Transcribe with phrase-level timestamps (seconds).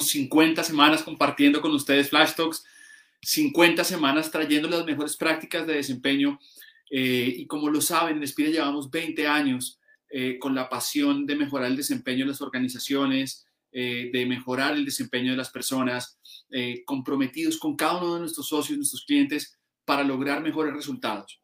[0.00, 2.64] Llevamos 50 semanas compartiendo con ustedes Flash Talks,
[3.20, 6.38] 50 semanas trayendo las mejores prácticas de desempeño.
[6.90, 9.78] Eh, y como lo saben, en Espira llevamos 20 años
[10.08, 14.86] eh, con la pasión de mejorar el desempeño de las organizaciones, eh, de mejorar el
[14.86, 16.18] desempeño de las personas,
[16.86, 21.40] comprometidos con cada uno de nuestros socios, nuestros clientes, para lograr mejores resultados.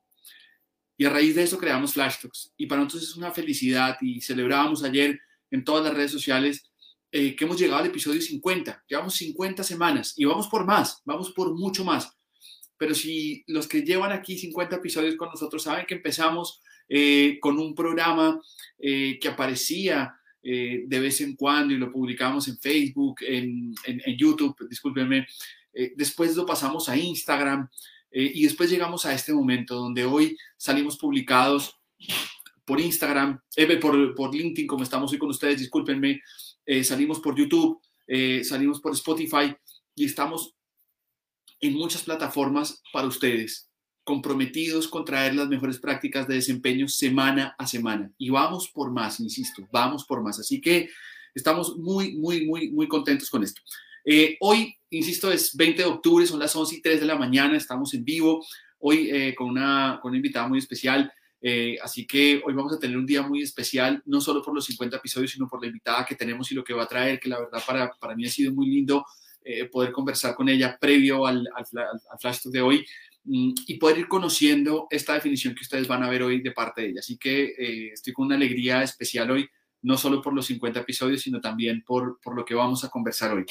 [0.97, 2.55] Y a raíz de eso creamos Flash Talks.
[2.57, 5.21] Y para nosotros es una felicidad y celebrábamos ayer
[5.51, 6.71] en todas las redes sociales
[7.13, 8.85] eh, que hemos llegado al episodio 50.
[8.89, 12.17] Llevamos 50 semanas y vamos por más, vamos por mucho más.
[12.77, 17.59] Pero si los que llevan aquí 50 episodios con nosotros saben que empezamos eh, con
[17.59, 18.41] un programa
[18.79, 24.17] eh, que aparecía de vez en cuando y lo publicamos en Facebook, en, en, en
[24.17, 25.27] YouTube, discúlpenme.
[25.97, 27.69] después lo pasamos a Instagram,
[28.19, 31.77] eh, y después llegamos a este momento donde hoy salimos publicados
[32.65, 36.23] por Instagram, eh, por, por, LinkedIn, como estamos hoy con ustedes, discúlpenme,
[36.67, 37.81] eh, salimos por YouTube,
[38.45, 39.55] salimos por Spotify
[39.95, 40.55] y estamos
[41.61, 43.71] en muchas plataformas para ustedes,
[44.05, 48.13] comprometidos con traer las mejores prácticas de desempeño semana a semana.
[48.19, 50.39] Y vamos por más, insisto, vamos por más.
[50.39, 50.89] Así que
[51.35, 53.61] estamos muy, muy, muy, muy contentos con esto.
[54.05, 57.57] Eh, hoy, insisto, es 20 de octubre, son las 11 y 3 de la mañana,
[57.57, 58.45] estamos en vivo,
[58.79, 61.13] hoy eh, con, una, con una invitada muy especial.
[61.49, 64.65] Eh, así que hoy vamos a tener un día muy especial, no solo por los
[64.65, 67.29] 50 episodios, sino por la invitada que tenemos y lo que va a traer, que
[67.29, 69.05] la verdad para, para mí ha sido muy lindo
[69.71, 71.49] poder conversar con ella previo al,
[72.21, 72.85] Flash de hoy
[73.23, 76.83] mm, y poder ir conociendo esta definición que ustedes van a ver hoy de parte
[76.83, 76.99] de ella.
[76.99, 79.49] Así que estoy con una alegría especial hoy,
[79.83, 83.35] no solo por los 50 episodios, sino también por, por lo que vamos a conversar
[83.35, 83.45] hoy.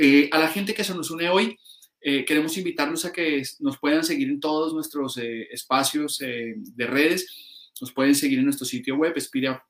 [0.00, 1.58] Eh, a la gente que se nos une hoy,
[2.00, 7.70] eh, queremos invitarlos a que nos puedan seguir en todos nuestros eh, espacios de redes.
[7.80, 9.64] Nos pueden seguir en nuestro sitio web, Espira,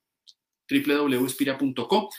[0.71, 2.11] www.espira.co.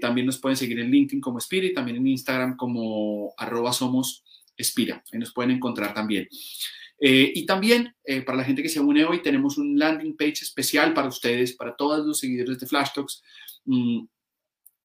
[0.00, 4.24] también nos pueden seguir en LinkedIn como Espira y también en Instagram como arroba somos
[4.56, 5.02] Espira.
[5.12, 6.28] Ahí nos pueden encontrar también.
[7.00, 7.94] y también,
[8.24, 11.74] para la gente que se une hoy, tenemos un landing page especial para ustedes, para
[11.74, 13.22] todos los seguidores de Flash Talks.
[13.64, 14.04] Mm,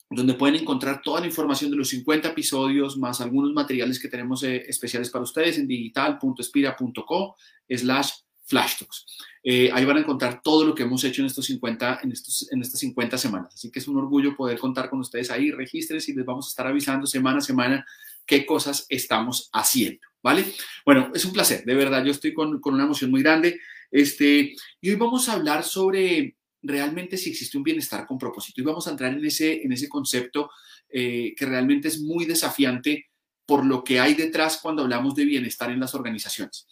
[0.10, 4.44] donde pueden encontrar toda la información de los 50 episodios, más algunos materiales que tenemos
[4.44, 7.36] eh, especiales para ustedes en digital.espira.co
[7.70, 8.12] slash
[8.46, 9.06] flashtalks.
[9.44, 12.52] Eh, ahí van a encontrar todo lo que hemos hecho en, estos 50, en, estos,
[12.52, 13.54] en estas 50 semanas.
[13.56, 15.52] Así que es un orgullo poder contar con ustedes ahí.
[15.52, 17.86] Regístrense y les vamos a estar avisando semana a semana
[18.26, 20.02] qué cosas estamos haciendo.
[20.22, 20.46] ¿Vale?
[20.84, 22.04] Bueno, es un placer, de verdad.
[22.04, 23.60] Yo estoy con, con una emoción muy grande.
[23.92, 26.36] Este, y hoy vamos a hablar sobre
[26.68, 28.62] realmente si existe un bienestar con propósito.
[28.62, 30.50] Y vamos a entrar en ese, en ese concepto
[30.90, 33.08] eh, que realmente es muy desafiante
[33.46, 36.68] por lo que hay detrás cuando hablamos de bienestar en las organizaciones.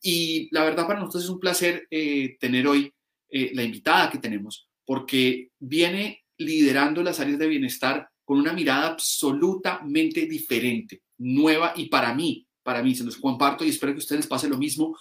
[0.00, 2.92] Y la verdad para nosotros es un placer eh, tener hoy
[3.28, 8.88] eh, la invitada que tenemos, porque viene liderando las áreas de bienestar con una mirada
[8.88, 13.98] absolutamente diferente, nueva y para mí, para mí, se los comparto y espero que a
[13.98, 14.96] ustedes les pase lo mismo,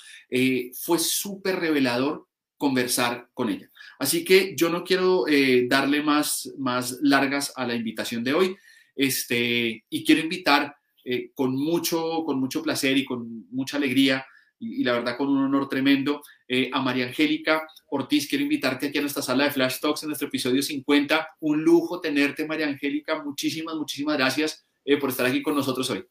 [0.82, 3.70] fue súper revelador conversar con ella.
[4.00, 8.58] Así que yo no quiero eh, darle más, más largas a la invitación de hoy
[8.96, 14.26] este, y quiero invitar eh, con, mucho, con mucho placer y con mucha alegría
[14.58, 18.28] y, la verdad con un honor tremendo eh, a María Angélica Ortiz.
[18.28, 21.28] Quiero invitarte aquí a nuestra sala de Flash Talks en nuestro episodio 50.
[21.42, 23.22] Un lujo tenerte, María Angélica.
[23.24, 24.66] Muchísimas, muchísimas gracias
[25.00, 26.06] por estar aquí con nosotros hoy.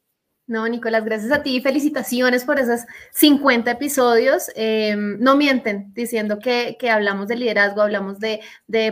[0.47, 1.59] No, Nicolás, gracias a ti.
[1.59, 2.81] Felicitaciones por esos
[3.13, 4.51] 50 episodios.
[4.55, 8.41] Em, no mienten diciendo que, hablamos de liderazgo, hablamos de,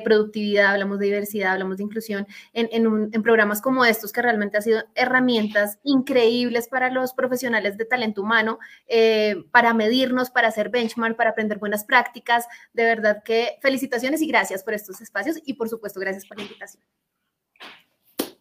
[0.03, 4.83] productividad, hablamos de diversidad, hablamos de inclusión en, programas como estos que realmente han sido
[4.95, 8.57] herramientas increíbles para los profesionales de talento humano,
[8.87, 12.47] eh, para medirnos, para hacer benchmark, para aprender buenas prácticas.
[12.73, 16.43] De verdad que felicitaciones y gracias por estos espacios y por supuesto gracias por la
[16.43, 16.83] invitación.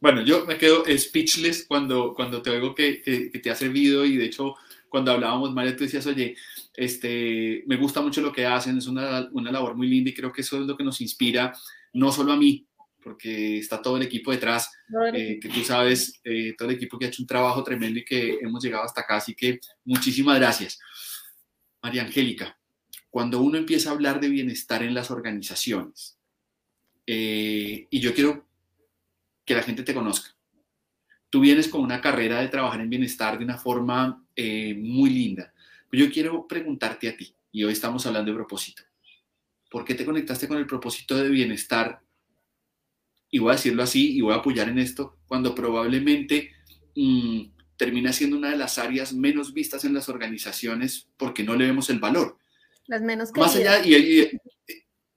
[0.02, 4.24] Bueno, yo me quedo speechless cuando, cuando te oigo que, te ha servido y de
[4.24, 4.56] hecho
[4.88, 6.34] cuando hablábamos, María, tú decías, oye,
[6.74, 10.32] este, me gusta mucho lo que hacen, es una, una labor muy linda y creo
[10.32, 11.56] que eso es lo que nos inspira,
[11.92, 12.66] no solo a mí,
[13.00, 14.72] porque está todo el equipo detrás,
[15.14, 18.04] eh, que tú sabes, eh, todo el equipo que ha hecho un trabajo tremendo y
[18.04, 20.80] que hemos llegado hasta acá, así que muchísimas gracias.
[21.80, 22.58] María Angélica,
[23.08, 26.18] cuando uno empieza a hablar de bienestar en las organizaciones,
[27.06, 28.51] eh, y yo quiero
[29.44, 30.34] que la gente te conozca.
[31.30, 35.52] Tú vienes con una carrera de trabajar en bienestar de una forma eh, muy linda.
[35.90, 38.82] Yo quiero preguntarte a ti, y hoy estamos hablando de propósito.
[39.70, 42.00] ¿Por qué te conectaste con el propósito de bienestar?
[43.30, 46.52] Y voy a decirlo así, y voy a apoyar en esto, cuando probablemente
[46.94, 47.44] mm,
[47.76, 51.88] termina siendo una de las áreas menos vistas en las organizaciones porque no le vemos
[51.90, 52.38] el valor.
[52.86, 54.30] Las menos Más allá, y,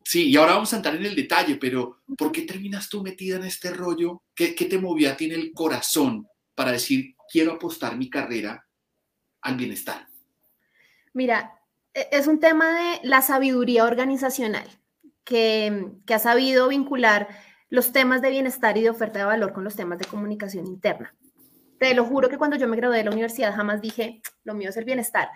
[0.07, 3.37] Sí, y ahora vamos a entrar en el detalle, pero ¿por qué terminas tú metida
[3.37, 4.21] en este rollo?
[4.35, 8.67] ¿Qué, qué te movía a ti en el corazón para decir, quiero apostar mi carrera
[9.41, 10.07] al bienestar?
[11.13, 11.59] Mira,
[11.91, 14.69] e, es un tema de la sabiduría organizacional
[15.23, 17.27] que, que ha sabido vincular
[17.69, 21.15] los temas de bienestar y de oferta de valor con los temas de comunicación interna.
[21.79, 24.69] Te lo juro que cuando yo me gradué de la universidad jamás dije, lo mío
[24.69, 25.29] es el bienestar,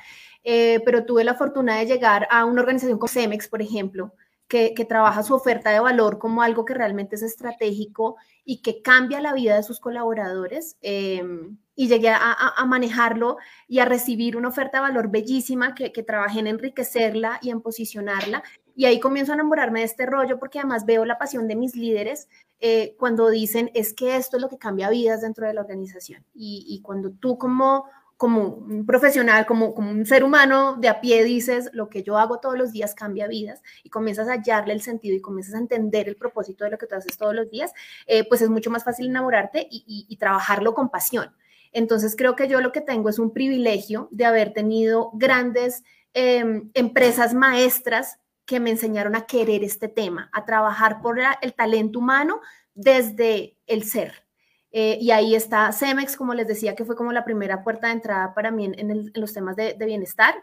[0.43, 4.13] eh, pero tuve la fortuna de llegar a una organización como CEMEX, por ejemplo,
[4.49, 9.21] que, trabaja su oferta de valor como algo que realmente es estratégico y que cambia
[9.21, 10.75] la vida de sus colaboradores.
[10.81, 13.37] Em, y llegué a, manejarlo
[13.67, 17.61] y a recibir una oferta de valor bellísima que, que trabajé en enriquecerla y en
[17.61, 18.43] posicionarla.
[18.75, 21.75] Y ahí comienzo a enamorarme de este rollo porque además veo la pasión de mis
[21.75, 22.27] líderes
[22.59, 26.25] eh, cuando dicen es que esto es lo que cambia vidas dentro de la organización.
[26.33, 27.85] Y, y cuando tú como
[28.19, 32.17] como un profesional, como, como un ser humano de a pie dices, lo que yo
[32.17, 35.59] hago todos los días cambia vidas y comienzas a hallarle el sentido y comienzas a
[35.59, 37.71] entender el propósito de lo que tú haces todos los días,
[38.07, 41.33] eh, pues es mucho más fácil enamorarte y, trabajarlo con pasión.
[41.71, 46.71] Entonces creo que yo lo que tengo es un privilegio de haber tenido grandes em,
[46.73, 52.41] empresas maestras que me enseñaron a querer este tema, a trabajar por el talento humano
[52.73, 54.25] desde el ser,
[54.71, 57.93] eh, y ahí está Cemex, como les decía, que fue como la primera puerta de
[57.93, 60.35] entrada para mí en, los temas de, bienestar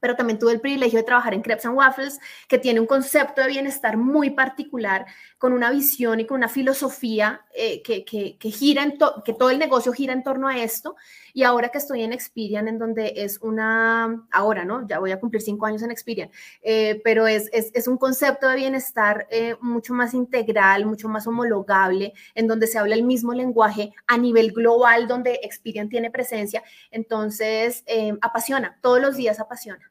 [0.00, 2.18] pero también tuve el privilegio de trabajar en Crepes and Waffles,
[2.48, 5.06] que tiene un concepto de bienestar muy particular,
[5.40, 8.04] con una visión y con una filosofía eh, que,
[8.50, 10.96] gira en que todo el negocio gira en torno a esto.
[11.32, 14.86] Y ahora que estoy en Experian, en donde es una, ahora, ¿no?
[14.86, 16.30] Ya voy a cumplir cinco años en Experian,
[16.60, 22.12] eh, pero es, es, un concepto de bienestar eh, mucho más integral, mucho más homologable,
[22.34, 26.62] en donde se habla el mismo lenguaje a nivel global, donde Experian tiene presencia.
[26.90, 27.82] Entonces,
[28.20, 29.89] apasiona, todos los días apasiona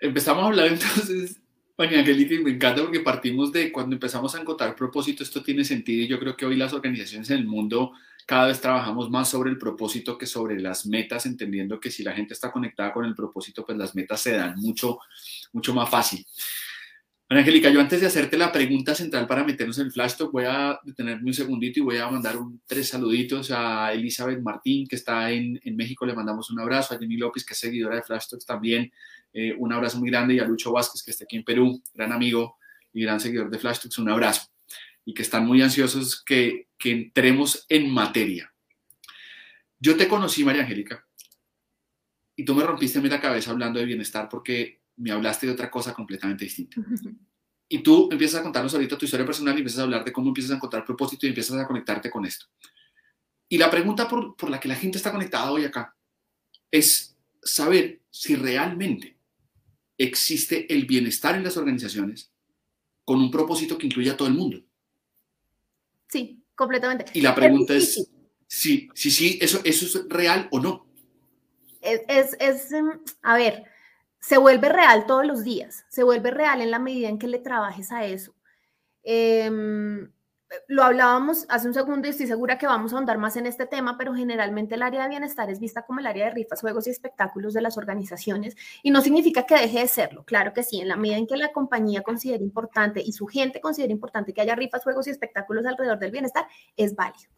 [0.00, 1.36] empezamos a hablar entonces,
[1.76, 5.64] María Angélica, y me encanta porque partimos de cuando empezamos a encontrar propósito, esto tiene
[5.64, 7.92] sentido y yo creo que hoy las organizaciones en el mundo
[8.26, 12.12] cada vez trabajamos más sobre el propósito que sobre las metas, entendiendo que si la
[12.12, 14.98] gente está conectada con el propósito, pues las metas se dan mucho,
[15.52, 16.24] mucho más fácil.
[17.30, 20.32] María Angélica, yo antes de hacerte la pregunta central para meternos en el flash talk,
[20.32, 22.34] voy a detenerme un segundito y voy a mandar
[22.66, 27.16] tres saluditos a Elizabeth Martín, que está en, México, le mandamos un abrazo, a Jenny
[27.16, 28.92] López, que es seguidora de Flash Talks también,
[29.32, 32.10] eh, un abrazo muy grande y a Lucho Vázquez, que está aquí en Perú, gran
[32.10, 32.56] amigo
[32.92, 34.48] y gran seguidor de Flash Talks, un abrazo.
[35.04, 38.52] Y que están muy ansiosos que, que entremos en materia.
[39.78, 41.06] Yo te conocí, María Angélica,
[42.34, 45.94] y tú me rompiste la cabeza hablando de bienestar porque me hablaste de otra cosa
[45.94, 46.80] completamente distinta.
[47.68, 50.28] Y tú empiezas a contarnos ahorita tu historia personal y empiezas a hablar de cómo
[50.28, 52.46] empiezas a encontrar propósito y empiezas a conectarte con esto.
[53.48, 55.96] Y la pregunta por, por la que la gente está conectada hoy acá
[56.70, 59.16] es saber si realmente
[59.96, 62.32] existe el bienestar en las organizaciones
[63.04, 64.62] con un propósito que incluya a todo el mundo.
[66.08, 67.06] Sí, completamente.
[67.14, 67.94] Y la pregunta es,
[68.46, 70.86] si sí, sí, eso, eso es real o no.
[71.80, 73.64] Es, es, em, a ver,
[74.20, 77.38] se vuelve real todos los días, se vuelve real en la medida en que le
[77.38, 78.34] trabajes a eso.
[79.02, 79.50] Eh,
[80.66, 83.66] lo hablábamos hace un segundo y estoy segura que vamos a ahondar más en este
[83.66, 86.86] tema, pero generalmente el área de bienestar es vista como el área de rifas, juegos
[86.86, 90.24] y espectáculos de las organizaciones y no significa que deje de serlo.
[90.24, 93.60] Claro que sí, en la medida en que la compañía considere importante y su gente
[93.60, 96.46] considere importante que haya rifas, juegos y espectáculos alrededor del bienestar,
[96.76, 97.30] es válido.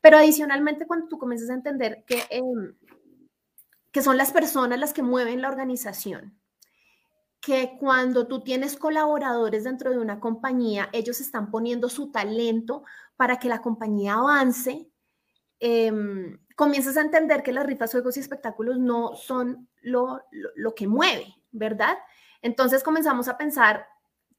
[0.00, 2.74] Pero adicionalmente, cuando tú comienzas a entender que, em,
[3.92, 6.38] que son las personas las que mueven la organización,
[7.40, 12.84] que cuando tú tienes colaboradores dentro de una compañía, ellos están poniendo su talento
[13.16, 14.90] para que la compañía avance,
[15.58, 20.86] em, comienzas a entender que las rifas, juegos y espectáculos no son lo, lo, que
[20.86, 21.96] mueve, ¿verdad?
[22.42, 23.86] Entonces comenzamos a pensar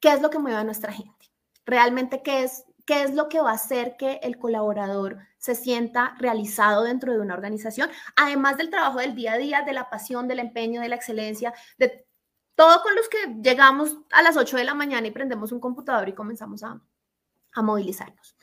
[0.00, 1.32] qué es lo que mueve a nuestra gente,
[1.66, 6.14] realmente qué es, qué es lo que va a hacer que el colaborador se sienta
[6.18, 10.28] realizado dentro de una organización, además del trabajo del día a día, de la pasión,
[10.28, 12.06] del empeño, de la excelencia, de
[12.54, 16.08] todo con los que llegamos a las 8 de la mañana y prendemos un computador
[16.08, 16.80] y comenzamos a,
[17.52, 18.36] a movilizarnos.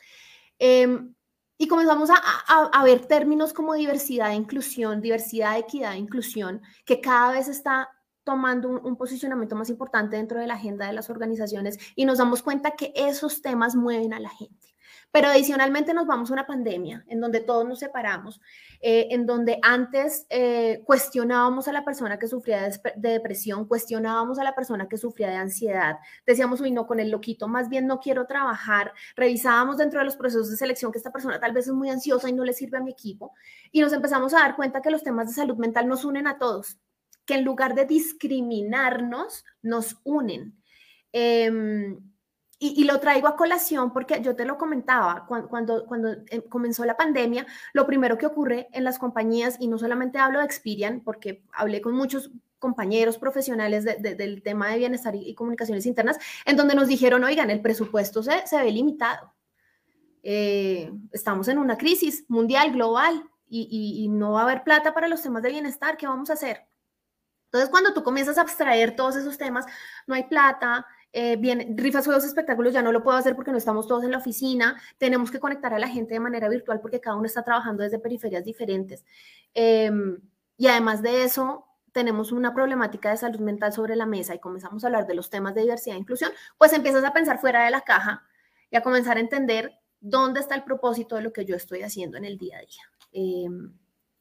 [0.58, 1.14] Em,
[1.56, 7.48] y comenzamos a, a, ver términos como diversidad inclusión, diversidad, equidad inclusión, que cada vez
[7.48, 7.90] está
[8.30, 12.18] tomando un, un, posicionamiento más importante dentro de la agenda de las organizaciones y nos
[12.18, 14.70] damos cuenta que esos temas mueven a la gente.
[15.12, 18.40] Pero adicionalmente nos vamos a una pandemia en donde todos nos separamos,
[18.80, 24.44] eh, en donde antes eh, cuestionábamos a la persona que sufría de, depresión, cuestionábamos a
[24.44, 25.96] la persona que sufría de ansiedad,
[26.26, 30.16] decíamos, uy, no, con el loquito, más bien no quiero trabajar, revisábamos dentro de los
[30.16, 32.78] procesos de selección que esta persona tal vez es muy ansiosa y no le sirve
[32.78, 33.32] a mi equipo,
[33.72, 36.38] y nos empezamos a dar cuenta que los temas de salud mental nos unen a
[36.38, 36.78] todos
[37.30, 40.60] que en lugar de discriminarnos, nos unen.
[41.12, 41.96] Em,
[42.58, 46.96] y, lo traigo a colación porque yo te lo comentaba, cuando, cuando, eh, comenzó la
[46.96, 51.44] pandemia, lo primero que ocurre en las compañías, y no solamente hablo de Experian, porque
[51.52, 56.88] hablé con muchos compañeros profesionales del tema de bienestar y, comunicaciones internas, en donde nos
[56.88, 59.32] dijeron, oigan, el presupuesto se, se ve limitado.
[60.24, 65.06] Eh, estamos en una crisis mundial, global, y, y no va a haber plata para
[65.06, 66.69] los temas de bienestar, ¿qué vamos a hacer?
[67.50, 69.66] Entonces, cuando tú comienzas a abstraer todos esos temas,
[70.06, 73.58] no hay plata, eh, bien, rifas, juegos, espectáculos ya no lo puedo hacer porque no
[73.58, 77.00] estamos todos en la oficina, tenemos que conectar a la gente de manera virtual porque
[77.00, 79.04] cada uno está trabajando desde periferias diferentes.
[79.52, 80.20] Em,
[80.56, 84.84] y además de eso, tenemos una problemática de salud mental sobre la mesa y comenzamos
[84.84, 87.72] a hablar de los temas de diversidad e inclusión, pues empiezas a pensar fuera de
[87.72, 88.22] la caja
[88.70, 92.16] y a comenzar a entender dónde está el propósito de lo que yo estoy haciendo
[92.16, 92.82] en el día a día.
[93.12, 93.72] Em,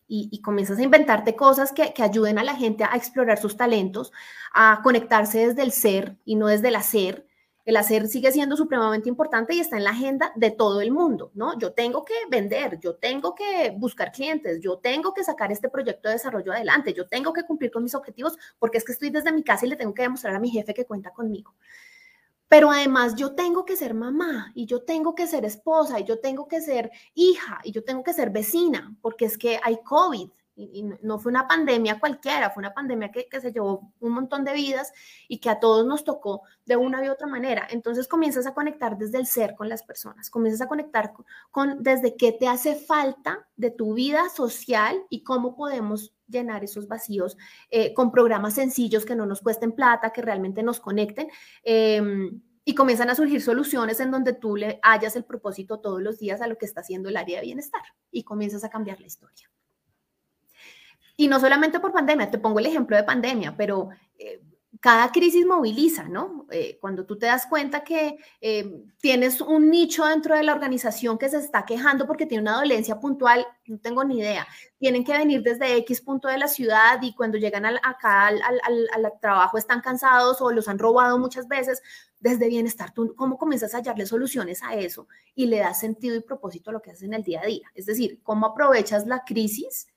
[0.10, 4.12] y, comienzas a inventarte cosas que, ayuden a la gente a explorar sus talentos,
[4.54, 7.28] a conectarse desde el ser y no desde el hacer.
[7.66, 11.32] El hacer sigue siendo supremamente importante y está en la agenda de todo el mundo,
[11.36, 11.60] ¿no?
[11.60, 16.10] Yo tengo que vender, yo tengo que buscar clientes, yo tengo que sacar este proyecto
[16.10, 19.32] de desarrollo adelante, yo tengo que cumplir con mis objetivos porque es que estoy desde
[19.32, 21.54] mi casa y le tengo que demostrar a mi jefe que cuenta conmigo.
[22.50, 26.20] Pero además yo tengo que ser mamá y yo tengo que ser esposa y yo
[26.20, 30.30] tengo que ser hija y yo tengo que ser vecina, porque es que hay COVID
[30.60, 34.44] y, no fue una pandemia cualquiera, fue una pandemia que, que, se llevó un montón
[34.44, 34.92] de vidas
[35.28, 37.68] y que a todos nos tocó de una u otra manera.
[37.70, 41.14] Entonces comienzas a conectar desde el ser con las personas, comienzas a conectar
[41.52, 46.88] con, desde qué te hace falta de tu vida social y cómo podemos llenar esos
[46.88, 47.38] vacíos
[47.72, 51.30] eh, con programas sencillos que no nos cuesten plata, que realmente nos conecten.
[51.64, 56.20] Em, y comienzan a surgir soluciones en donde tú le hallas el propósito todos los
[56.20, 59.08] días a lo que está haciendo el área de bienestar y comienzas a cambiar la
[59.08, 59.50] historia.
[61.20, 64.42] Y no solamente por pandemia, te pongo el ejemplo de pandemia, pero eh,
[64.80, 66.48] cada crisis moviliza, ¿no?
[66.50, 71.18] Eh, cuando tú te das cuenta que eh, tienes un nicho dentro de la organización
[71.18, 74.48] que se está quejando porque tiene una dolencia puntual, no tengo ni idea.
[74.78, 79.14] Tienen que venir desde X punto de la ciudad y cuando llegan acá al, al,
[79.20, 81.82] trabajo están cansados o los han robado muchas veces.
[82.22, 86.22] Desde bienestar, ¿tú cómo comienzas a hallarle soluciones a eso y le das sentido y
[86.22, 87.70] propósito a lo que haces en el día a día?
[87.76, 89.88] Es decir, ¿cómo aprovechas la crisis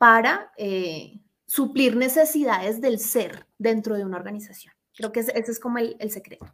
[0.00, 0.50] para...
[0.56, 4.72] Eh, suplir necesidades del ser dentro de una organización.
[4.94, 6.46] Creo que ese, es como el, secreto.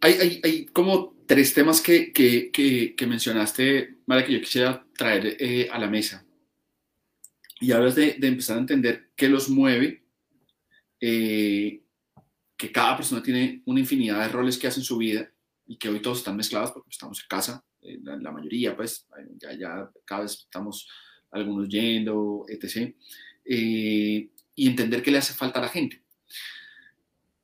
[0.00, 5.86] Hay, como tres temas que, que, mencionaste, Mara, que yo quisiera traer eh, a la
[5.86, 6.26] mesa.
[7.60, 10.04] Y hablas de, empezar a entender qué los mueve,
[11.00, 11.80] eh,
[12.56, 15.30] que cada persona tiene una infinidad de roles que hace en su vida
[15.64, 19.06] y que hoy todos están mezclados porque estamos en casa, eh, la, mayoría, pues
[19.38, 20.88] ya, ya cada vez estamos
[21.30, 22.94] algunos yendo, etc.
[23.44, 26.02] Eh, y entender qué le hace falta a la gente.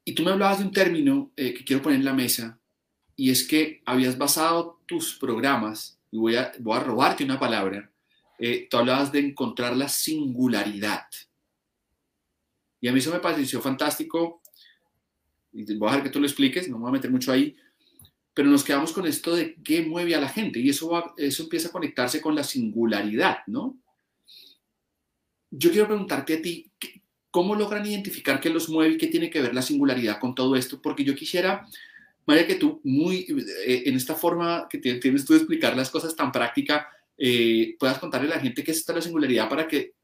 [0.04, 2.58] Y tú me hablabas de un término eh, que quiero poner en la mesa,
[3.16, 7.90] y es que habías basado tus programas, y voy a, voy a robarte una palabra,
[8.38, 11.06] eh, tú hablabas de encontrar la singularidad.
[12.80, 14.40] Y a mí eso me pareció fantástico,
[15.52, 17.56] y voy a dejar que tú lo expliques, no me voy a meter mucho ahí,
[18.38, 21.70] pero nos quedamos con esto de qué mueve a la gente y eso, eso empieza
[21.70, 23.76] a conectarse con la singularidad, ¿no?
[25.50, 26.70] Yo quiero preguntarte a ti,
[27.32, 30.54] ¿cómo logran identificar qué los mueve y qué tiene que ver la singularidad con todo
[30.54, 30.80] esto?
[30.80, 31.66] Porque yo quisiera,
[32.26, 33.26] María, que tú, muy
[33.66, 37.98] eh, en esta forma que tienes tú de explicar las cosas tan práctica, eh, puedas
[37.98, 39.94] contarle a la gente qué es esta la singularidad para que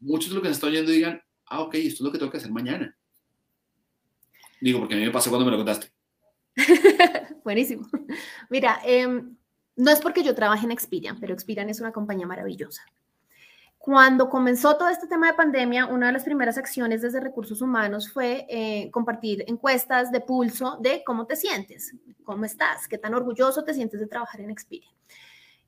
[0.00, 2.32] muchos de los que nos están oyendo digan, ah, ok, esto es lo que tengo
[2.32, 2.98] que hacer mañana.
[4.60, 5.92] Digo, porque a mí me pasó cuando me lo contaste.
[7.46, 7.86] Buenísimo.
[8.50, 9.36] Mira, em,
[9.76, 12.82] no es porque yo trabaje en Experian, pero Experian es una compañía maravillosa.
[13.78, 18.10] Cuando comenzó todo este tema de pandemia, una de las primeras acciones desde recursos humanos
[18.10, 23.62] fue eh, compartir encuestas de pulso de cómo te sientes, cómo estás, qué tan orgulloso
[23.62, 24.95] te sientes de trabajar en Experian.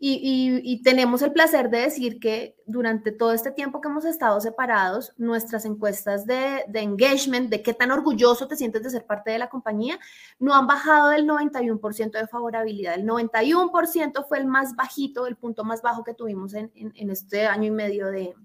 [0.00, 5.12] Y, tenemos el placer de decir que durante todo este tiempo que hemos estado separados,
[5.16, 9.48] nuestras encuestas de, engagement, de qué tan orgulloso te sientes de ser parte de la
[9.48, 9.98] compañía,
[10.38, 12.94] no han bajado del 91% de favorabilidad.
[12.94, 16.70] El 91% fue el más bajito, el punto más bajo que tuvimos en,
[17.10, 18.36] este año y medio de,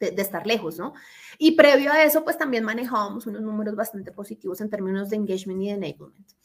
[0.00, 0.94] de, estar lejos, ¿no?
[1.38, 5.62] Y previo a eso, pues también manejábamos unos números bastante positivos en términos de engagement
[5.62, 6.39] y de enablement.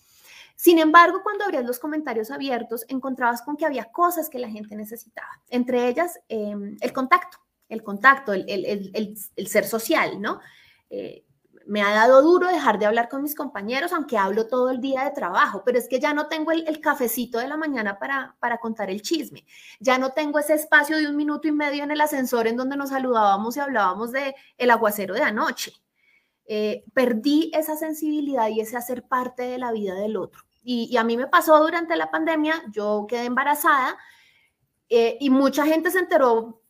[0.56, 4.76] Sin embargo, cuando abrías los comentarios abiertos, encontrabas con que había cosas que la gente
[4.76, 10.40] necesitaba, entre ellas em, el contacto, el contacto, el, ser social, ¿no?
[10.90, 11.26] Eh,
[11.66, 15.04] me ha dado duro dejar de hablar con mis compañeros, aunque hablo todo el día
[15.04, 18.90] de trabajo, pero es que ya no tengo el, cafecito de la mañana para, contar
[18.90, 19.46] el chisme,
[19.80, 22.78] ya no tengo ese espacio de un minuto y medio en el ascensor en donde
[22.78, 25.74] nos saludábamos y hablábamos de el aguacero de anoche.
[26.48, 30.45] Eh, perdí esa sensibilidad y ese hacer parte de la vida del otro.
[30.68, 33.98] Y, a mí me pasó durante la pandemia, yo quedé embarazada
[34.90, 36.64] eh, y mucha gente se enteró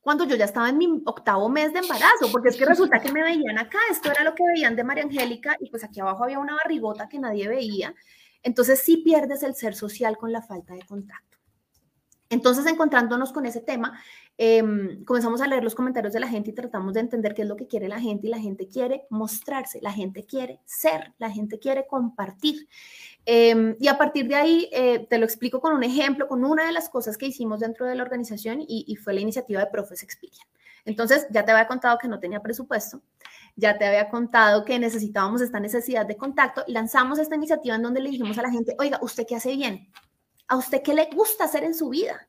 [0.00, 3.12] cuando yo ya estaba en mi octavo mes de embarazo, porque es que resulta que
[3.12, 6.24] me veían acá, esto era lo que veían de María Angélica y pues aquí abajo
[6.24, 7.94] había una barrigota que nadie veía.
[8.42, 11.32] Entonces sí pierdes el ser social con la falta de contacto.
[12.32, 14.00] Entonces, encontrándonos con ese tema,
[14.38, 17.48] em, comenzamos a leer los comentarios de la gente y tratamos de entender qué es
[17.48, 21.30] lo que quiere la gente y la gente quiere mostrarse, la gente quiere ser, la
[21.30, 22.66] gente quiere compartir.
[23.24, 26.66] Em, y a partir de ahí, eh, te lo explico con un ejemplo, con una
[26.66, 30.02] de las cosas que hicimos dentro de la organización y, fue la iniciativa de Profes
[30.02, 30.46] Explican.
[30.84, 33.00] Entonces, ya te había contado que no tenía presupuesto,
[33.54, 38.00] ya te había contado que necesitábamos esta necesidad de contacto, lanzamos esta iniciativa en donde
[38.00, 39.88] le dijimos a la gente, oiga, ¿usted qué hace bien?
[40.48, 42.26] ¿A usted qué le gusta hacer en su vida?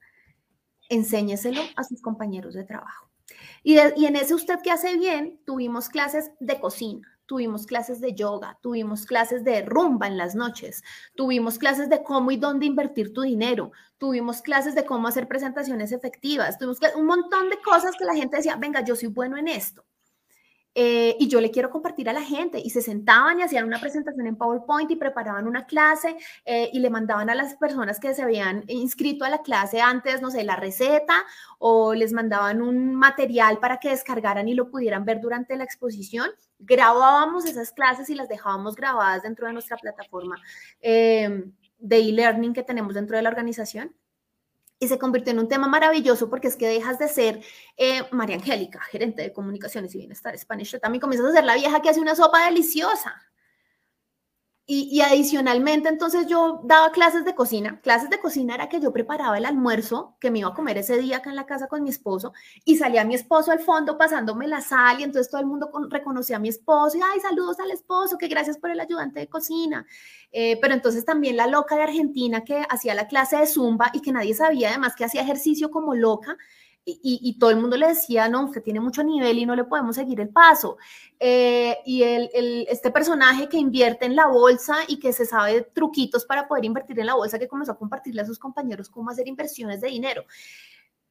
[0.90, 3.10] Enséñeselo a sus compañeros de trabajo.
[3.64, 8.13] Y, y en ese usted que hace bien, tuvimos clases de cocina, tuvimos clases de
[8.13, 10.84] yoga, tuvimos clases de rumba en las noches,
[11.15, 15.92] tuvimos clases de cómo y dónde invertir tu dinero, tuvimos clases de cómo hacer presentaciones
[15.92, 19.48] efectivas, tuvimos un montón de cosas que la gente decía, venga, yo soy bueno en
[19.48, 19.86] esto.
[20.75, 23.80] Eh, y yo le quiero compartir a la gente y se sentaban y hacían una
[23.80, 28.15] presentación en PowerPoint y preparaban una clase eh, y le mandaban a las personas que
[28.15, 31.24] se habían inscrito a la clase antes, no sé, la receta
[31.60, 36.30] o les mandaban un material para que descargaran y lo pudieran ver durante la exposición.
[36.58, 40.41] Grabábamos esas clases y las dejábamos grabadas dentro de nuestra plataforma
[40.82, 41.45] eh,
[41.78, 43.93] de e-learning que tenemos dentro de la organización
[44.84, 47.41] y se convirtió en un tema maravilloso porque es que dejas de ser
[47.78, 51.82] eh, María Angélica, gerente de comunicaciones y bienestar Spanish, también comienzas a ser la vieja
[51.82, 53.22] que hace una sopa deliciosa.
[54.65, 57.82] Y, adicionalmente, entonces yo daba clases de cocina.
[57.82, 60.97] Clases de cocina era que yo preparaba el almuerzo que me iba a comer ese
[60.99, 62.32] día acá en la casa con mi esposo
[62.63, 66.38] y salía mi esposo al fondo pasándome la sal y entonces todo el mundo reconocía
[66.38, 69.86] a mi esposo y, ay, saludos al esposo, que gracias por el ayudante de cocina.
[70.32, 73.99] Eh, pero entonces también la loca de Argentina que hacía la clase de zumba y
[74.02, 76.38] que nadie sabía además que hacía ejercicio como loca
[76.86, 79.96] y, todo el mundo le decía, no, usted tiene mucho nivel y no le podemos
[79.96, 80.78] seguir el paso.
[81.19, 86.26] Eh, y el, este personaje que invierte en la bolsa y que se sabe truquitos
[86.26, 89.28] para poder invertir en la bolsa, que comenzó a compartirle a sus compañeros cómo hacer
[89.28, 90.26] inversiones de dinero.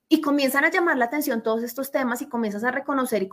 [0.08, 3.30] Y comienzan a llamar la atención todos estos temas y comienzas a reconocer y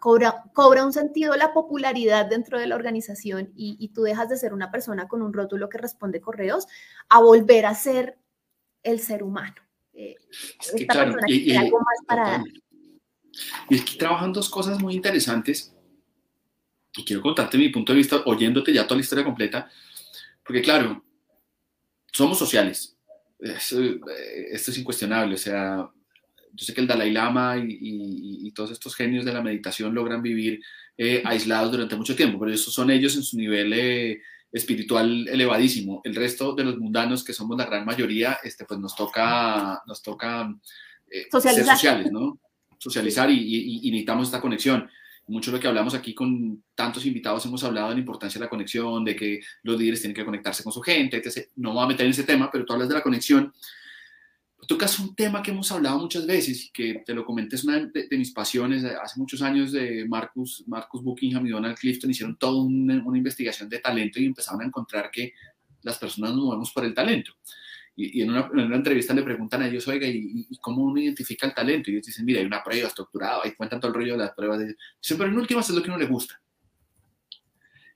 [0.00, 4.54] cobra, cobra un sentido la popularidad dentro de la organización y tú dejas de ser
[4.54, 6.66] una persona con un rótulo que responde correos
[7.10, 8.18] a volver a ser
[8.82, 9.63] el ser humano.
[9.94, 10.16] Eh,
[10.60, 11.52] es claro, y,
[13.70, 15.74] es que trabajan dos cosas muy interesantes.
[16.96, 19.68] Y quiero contarte mi punto de vista oyéndote ya toda la historia completa,
[20.44, 21.04] porque claro,
[22.12, 22.96] somos sociales,
[23.40, 24.00] eh,
[24.52, 25.90] esto es incuestionable, o sea,
[26.52, 30.60] yo sé que el Dalai Lama y, todos estos genios de la meditación logran vivir
[30.96, 33.72] eh, aislados durante mucho tiempo, pero esos son ellos en su nivel
[34.54, 36.00] espiritual elevadísimo.
[36.04, 40.00] El resto de los mundanos, que somos la gran mayoría, este, pues nos toca, nos
[40.00, 40.48] toca
[41.10, 42.38] eh, ser sociales, ¿no?
[42.78, 44.88] Socializar y, necesitamos esta conexión.
[45.26, 48.44] Mucho de lo que hablamos aquí con tantos invitados hemos hablado de la importancia de
[48.44, 51.48] la conexión, de que los líderes tienen que conectarse con su gente, etc.
[51.56, 53.52] No me voy a meter en ese tema, pero tú hablas de la conexión
[54.66, 57.78] tocas un tema que hemos hablado muchas veces y que te lo comenté, es una
[57.78, 58.84] de, mis pasiones.
[58.84, 63.78] Hace muchos años de Marcus, Marcus Buckingham y Donald Clifton hicieron toda una, investigación de
[63.78, 65.32] talento y empezaron a encontrar que
[65.82, 67.32] las personas nos movemos por el talento.
[67.96, 71.90] Y, en, una, entrevista le preguntan a ellos, oiga, ¿y, cómo uno identifica el talento?
[71.90, 74.34] Y ellos dicen, mira, hay una prueba estructurada, ahí cuentan todo el rollo de las
[74.34, 74.60] pruebas.
[74.60, 76.40] Dicen, pero en últimas es lo que uno le gusta.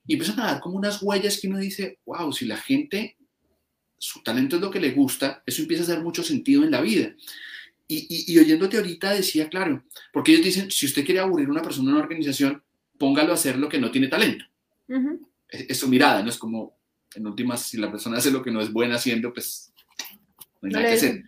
[0.07, 3.18] Y empiezan a dar como unas huellas que uno dice, wow, si la gente
[3.99, 6.81] su talento es lo que le gusta, eso empieza a hacer mucho sentido en la
[6.81, 7.13] vida.
[7.91, 9.83] Y, oyéndote ahorita decía, claro,
[10.13, 12.61] porque ellos dicen, si usted quiere aburrir a una persona en una organización,
[12.99, 14.45] póngalo a hacer lo que no tiene talento.
[15.47, 16.77] es, su mirada, no es como,
[17.15, 19.73] en últimas, si la persona hace lo que no es buena haciendo, pues
[20.61, 21.23] no hay nada que hacer.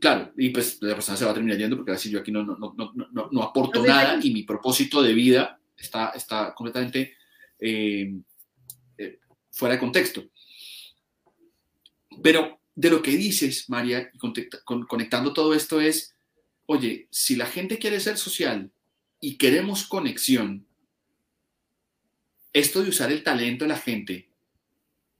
[0.00, 2.42] Claro, y pues la persona se va a terminar yendo porque así yo aquí no,
[2.42, 7.14] no, no, no, no aporto nada y mi propósito de vida está, está completamente
[7.58, 8.12] eh,
[8.98, 10.24] eh, fuera de contexto.
[12.22, 14.10] Pero de lo que dices, María,
[14.88, 16.14] conectando todo esto es,
[16.66, 18.70] oye, si la gente quiere ser social
[19.20, 20.66] y queremos conexión,
[22.52, 24.28] esto de usar el talento de la gente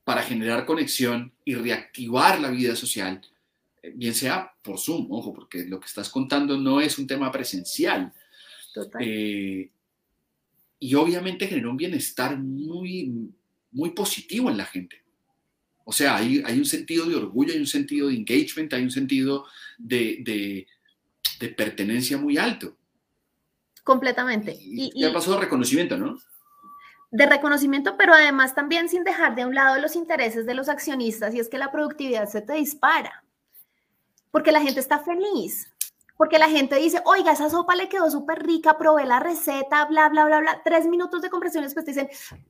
[0.05, 3.21] para generar conexión y reactivar la vida social,
[3.95, 8.13] bien sea por Zoom, ojo, porque lo que estás contando no es un tema presencial.
[8.75, 9.03] Total.
[9.05, 9.71] Eh,
[10.79, 13.31] y obviamente genera un bienestar muy,
[13.71, 15.03] muy positivo en la gente.
[15.85, 18.91] O sea, hay, hay un sentido de orgullo, hay un sentido de engagement, hay un
[18.91, 19.47] sentido
[19.79, 20.67] de,
[21.39, 22.77] de, pertenencia muy alto.
[23.83, 24.57] Completamente.
[24.61, 26.17] Y, y, pasó de reconocimiento, ¿no?
[27.11, 31.35] De reconocimiento, pero además también sin dejar de un lado los intereses de los accionistas,
[31.35, 33.25] y es que la productividad se te dispara,
[34.31, 35.72] porque la gente está feliz,
[36.17, 40.09] porque la gente dice, oiga, esa sopa le quedó súper rica, probé la receta, bla,
[40.09, 40.63] bla, bla, bla.
[40.65, 42.09] Tres minutos de conversación después te dicen,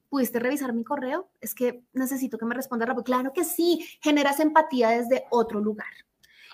[0.09, 1.29] ¿pudiste revisar mi correo?
[1.41, 3.05] Es que necesito que me responda rápido.
[3.05, 5.89] Claro que sí, generas empatía desde otro lugar.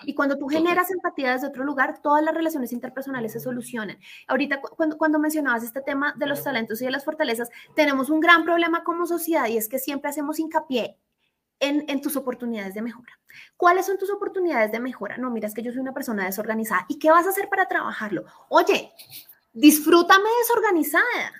[0.03, 3.97] Y cuando tú generas empatía desde otro lugar, todas las relaciones interpersonales se solucionan.
[4.27, 8.19] Ahorita, cuando, cuando mencionabas este tema de los talentos y de las fortalezas, tenemos un
[8.19, 10.97] gran problema como sociedad y es que siempre hacemos hincapié
[11.59, 13.19] en, tus oportunidades de mejora.
[13.57, 15.17] ¿Cuáles son tus oportunidades de mejora?
[15.17, 16.85] No, mira, es que yo soy una persona desorganizada.
[16.87, 18.25] ¿Y qué vas a hacer para trabajarlo?
[18.49, 18.91] Oye,
[19.53, 21.33] disfrútame desorganizada.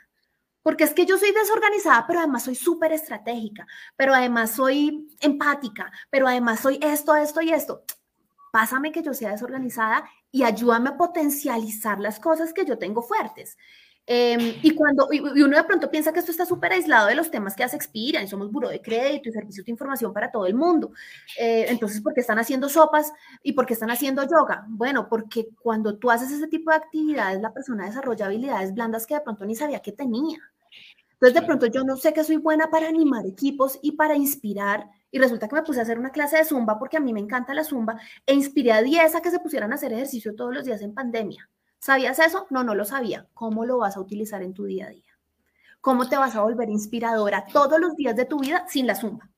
[0.61, 5.91] Porque es que yo soy desorganizada, pero además soy súper estratégica, pero además soy empática,
[6.09, 7.83] pero además soy esto, esto y esto.
[8.51, 13.57] Pásame que yo sea desorganizada y ayúdame a potencializar las cosas que yo tengo fuertes.
[14.11, 17.29] Em, y cuando y uno de pronto piensa que esto está súper aislado de los
[17.29, 20.47] temas que hace Expira, y somos buro de crédito y servicios de información para todo
[20.47, 20.93] el mundo.
[21.39, 24.65] Eh, entonces, ¿por qué están haciendo sopas y por qué están haciendo yoga?
[24.67, 29.13] Bueno, porque cuando tú haces ese tipo de actividades, la persona desarrolla habilidades blandas que
[29.13, 30.39] de pronto ni sabía que tenía.
[31.13, 34.89] Entonces, de pronto yo no sé que soy buena para animar equipos y para inspirar.
[35.11, 37.19] Y resulta que me puse a hacer una clase de zumba porque a mí me
[37.19, 40.51] encanta la zumba e inspiré a 10 a que se pusieran a hacer ejercicio todos
[40.51, 41.47] los días en pandemia.
[41.79, 42.45] ¿Sabías eso?
[42.49, 43.27] No, no lo sabía.
[43.33, 45.17] ¿Cómo lo vas a utilizar en tu día a día?
[45.81, 49.29] ¿Cómo te vas a volver inspiradora todos los días de tu vida sin la zumba?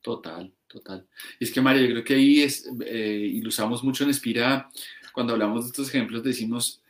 [0.00, 1.06] Total, total.
[1.38, 4.68] es que María, yo creo que ahí es, eh, y lo usamos mucho en Inspira,
[5.12, 6.82] cuando hablamos de estos ejemplos, decimos,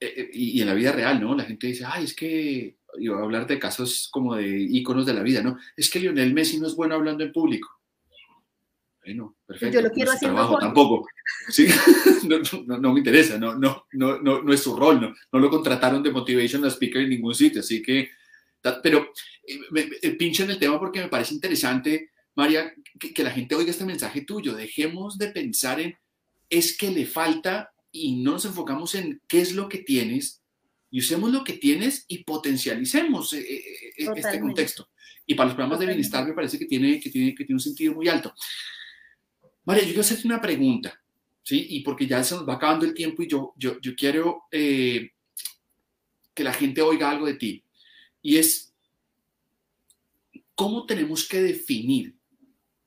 [0.00, 1.34] eh, eh, y, en la vida real, ¿no?
[1.36, 5.06] La gente dice, ay, es que, yo voy a hablar de casos como de íconos
[5.06, 5.58] de la vida, ¿no?
[5.76, 7.79] Es que Lionel Messi no es bueno hablando en público.
[9.04, 9.78] Bueno, perfecto.
[9.78, 11.06] Yo lo quiero hacer trabajo tampoco.
[11.48, 11.66] ¿sí?
[12.24, 16.10] no, me interesa, no, no, no, no, es su rol, no, no lo contrataron de
[16.10, 18.10] motivation speaker en ningún sitio, así que,
[18.82, 19.10] pero
[19.46, 19.84] eh, me,
[20.18, 24.22] pincho en el tema porque me parece interesante, María, que, la gente oiga este mensaje
[24.22, 25.96] tuyo, dejemos de pensar en
[26.50, 30.42] es que le falta y no nos enfocamos en qué es lo que tienes
[30.90, 34.88] y usemos lo que tienes y potencialicemos eh, eh, este contexto.
[35.24, 37.60] Y para los programas de bienestar me parece que tiene, que, tiene, que tiene un
[37.60, 38.34] sentido muy alto.
[39.70, 41.00] María, yo quiero hacerte una pregunta.
[41.44, 41.66] ¿sí?
[41.70, 45.12] Y porque ya se nos va acabando el tiempo y yo, yo, quiero eh,
[46.34, 47.64] que la gente oiga algo de ti.
[48.20, 48.74] Y es,
[50.54, 52.16] ¿cómo tenemos que definir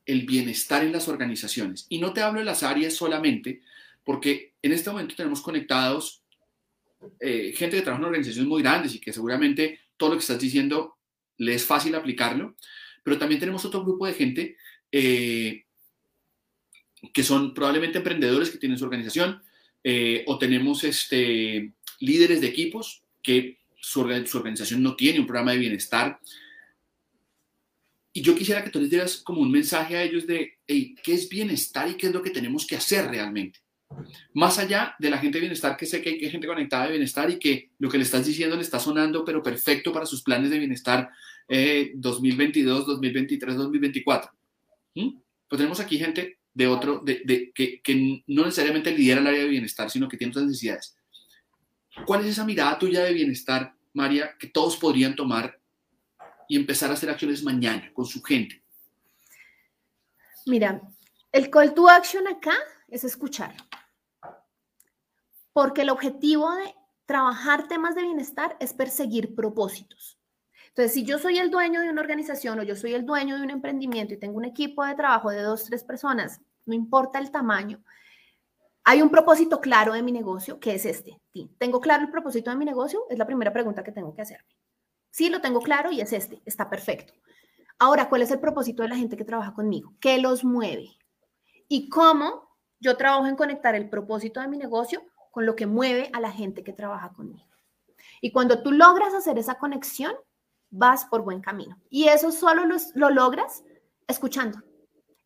[0.04, 1.86] el bienestar en las organizaciones?
[1.88, 3.62] Y no te hablo de las áreas solamente,
[4.04, 6.22] porque en este momento tenemos conectados
[7.18, 10.38] eh, gente que trabaja en organizaciones muy grandes y que seguramente todo lo que estás
[10.38, 10.98] diciendo
[11.38, 12.56] le es fácil aplicarlo,
[13.02, 14.56] pero también tenemos otro grupo de gente
[14.92, 15.63] eh,
[17.12, 19.42] que son probablemente emprendedores que tienen su organización,
[19.82, 25.58] eh, o tenemos este, líderes de equipos que su, organización no tiene un programa de
[25.58, 26.18] bienestar.
[28.14, 31.12] Y yo quisiera que tú les dieras como un mensaje a ellos de, hey, ¿qué
[31.12, 33.60] es bienestar y qué es lo que tenemos que hacer realmente?
[34.32, 37.30] Más allá de la gente de bienestar, que sé que hay gente conectada de bienestar
[37.30, 40.50] y que lo que le estás diciendo le está sonando, pero perfecto para sus planes
[40.50, 41.10] de bienestar
[41.94, 44.30] 2022, 2023, 2024.
[44.94, 49.48] Pues tenemos aquí gente de otro, de, que, que, no necesariamente lidera el área de
[49.48, 50.96] bienestar, sino que tiene otras necesidades.
[52.06, 55.60] ¿Cuál es esa mirada tuya de bienestar, María, que todos podrían tomar
[56.48, 58.62] y empezar a hacer acciones mañana con su gente?
[60.46, 60.80] Mira,
[61.32, 62.54] el call to action acá
[62.88, 63.54] es escuchar.
[65.52, 66.74] Porque el objetivo de
[67.06, 70.18] trabajar temas de bienestar es perseguir propósitos.
[70.74, 73.44] Entonces, si yo soy el dueño de una organización o yo soy el dueño de
[73.44, 77.30] un emprendimiento y tengo un equipo de trabajo de dos, tres personas, no importa el
[77.30, 77.80] tamaño,
[78.82, 81.20] hay un propósito claro de mi negocio, que es este.
[81.58, 83.04] ¿Tengo claro el propósito de mi negocio?
[83.08, 84.48] Es la primera pregunta que tengo que hacerme.
[85.10, 87.12] Sí, lo tengo claro y es este, está perfecto.
[87.78, 89.94] Ahora, ¿cuál es el propósito de la gente que trabaja conmigo?
[90.00, 90.90] ¿Qué los mueve?
[91.68, 96.10] ¿Y cómo yo trabajo en conectar el propósito de mi negocio con lo que mueve
[96.12, 97.48] a la gente que trabaja conmigo?
[98.20, 100.14] Y cuando tú logras hacer esa conexión,
[100.74, 101.78] vas por buen camino.
[101.88, 103.62] Y eso solo lo, logras
[104.08, 104.58] escuchando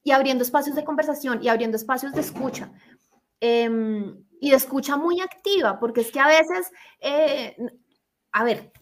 [0.05, 2.71] y abriendo espacios de conversación y abriendo espacios de escucha.
[3.41, 7.57] Em, y de escucha muy activa, porque es que a veces, eh,
[8.33, 8.73] a ver,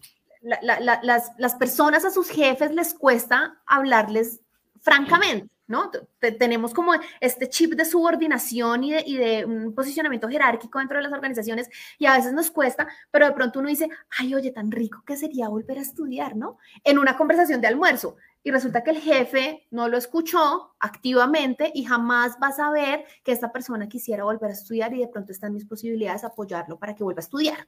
[0.41, 4.41] las, las personas a sus jefes les cuesta hablarles
[4.81, 5.56] francamente.
[5.67, 5.91] ¿No?
[6.39, 11.03] tenemos como este chip de subordinación y de, y de, un posicionamiento jerárquico dentro de
[11.03, 14.71] las organizaciones y a veces nos cuesta, pero de pronto uno dice, ay, oye, tan
[14.71, 16.57] rico que sería volver a estudiar, ¿no?
[16.83, 18.17] En una conversación de almuerzo.
[18.43, 23.33] Y resulta que el jefe no lo escuchó activamente y jamás va a saber que
[23.33, 27.03] esta persona quisiera volver a estudiar y de pronto están mis posibilidades apoyarlo para que
[27.03, 27.67] vuelva a estudiar.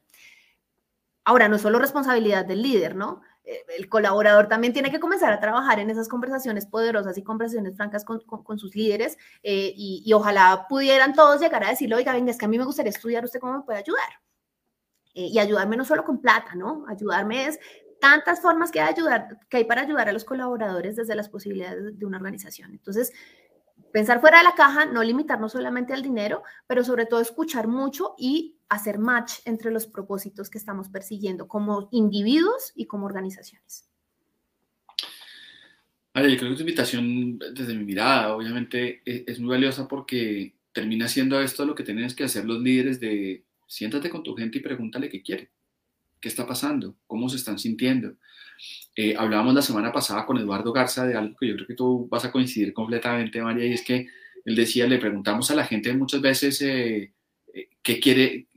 [1.25, 3.21] Ahora, no es solo responsabilidad del líder, ¿no?
[3.49, 7.75] Eh, el colaborador también tiene que comenzar a trabajar en esas conversaciones poderosas y conversaciones
[7.75, 12.37] francas con, sus líderes eh, y, ojalá pudieran todos llegar a decirle, oiga, venga, es
[12.37, 14.09] que a mí me gustaría estudiar, ¿usted cómo me puede ayudar?
[15.15, 16.85] Eh, y ayudarme no solo con plata, ¿no?
[16.87, 17.59] Ayudarme es
[17.99, 21.97] tantas formas que hay, ayudar, que hay para ayudar a los colaboradores desde las posibilidades
[21.97, 22.71] de una organización.
[22.71, 23.13] Entonces,
[23.91, 28.15] pensar fuera de la caja, no limitarnos solamente al dinero, pero sobre todo escuchar mucho
[28.17, 33.89] y hacer match entre los propósitos que estamos persiguiendo como individuos y como organizaciones.
[36.13, 40.55] Vale, yo creo que tu invitación, desde mi mirada, obviamente e-, es, muy valiosa porque
[40.71, 44.57] termina siendo esto lo que tienen que hacer los líderes de siéntate con tu gente
[44.57, 45.49] y pregúntale qué quiere,
[46.19, 48.15] qué está pasando, cómo se están sintiendo.
[48.95, 52.07] Eh, hablábamos la semana pasada con Eduardo Garza de algo que yo creo que tú
[52.09, 54.07] vas a coincidir completamente, María, y es que
[54.45, 57.13] él decía, le preguntamos a la gente muchas veces eh,
[57.53, 58.47] eh, qué quiere,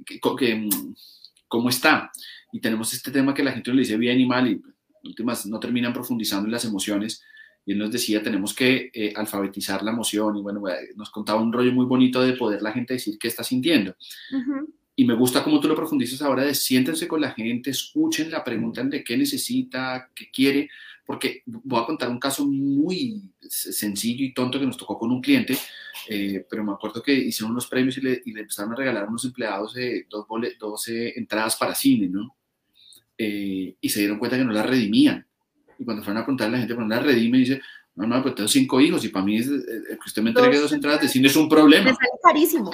[1.49, 2.11] cómo está.
[2.53, 4.61] Y tenemos este tema que la gente le dice bien y mal y
[5.05, 7.23] últimas no terminan profundizando en las emociones.
[7.65, 10.37] Y él nos decía, tenemos que alfabetizar la emoción.
[10.37, 10.63] Y bueno,
[10.97, 13.95] nos contaba un rollo muy bonito de poder la gente decir qué está sintiendo.
[14.95, 18.45] Y me gusta cómo tú lo profundizas ahora de siéntense con la gente, escuchen la
[18.45, 20.69] pregunta de qué necesita, qué quiere,
[21.07, 25.23] porque voy a contar un caso muy sencillo y tonto que nos tocó con un
[25.23, 25.57] cliente,
[26.09, 29.25] eh, pero me acuerdo que hicieron unos premios y le, empezaron a regalar a unos
[29.25, 30.27] empleados eh, dos,
[30.59, 32.37] dos entradas para cine, ¿no?
[33.17, 35.27] Eh, y se dieron cuenta que no las redimían.
[35.79, 37.39] Y cuando fueron a preguntar a la gente, ¿por no las redime?
[37.39, 37.61] Dice,
[37.95, 40.59] no, no, pues tengo cinco hijos y para mí es, eh, que usted me entregue
[40.59, 41.85] dos, entradas de cine es un problema.
[41.85, 42.71] Me sale carísimo.